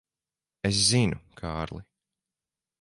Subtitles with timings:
[0.69, 1.85] Es zinu, Kārli.